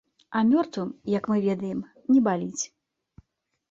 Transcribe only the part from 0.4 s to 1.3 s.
мёртвым, як